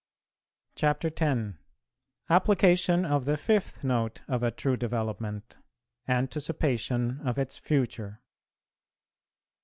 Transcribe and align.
CHAPTER 0.73 1.11
X. 1.15 1.57
APPLICATION 2.27 3.05
OF 3.05 3.25
THE 3.25 3.37
FIFTH 3.37 3.83
NOTE 3.83 4.23
OF 4.27 4.41
A 4.41 4.49
TRUE 4.49 4.75
DEVELOPMENT. 4.75 5.57
ANTICIPATION 6.07 7.19
OF 7.23 7.37
ITS 7.37 7.59
FUTURE. 7.59 8.19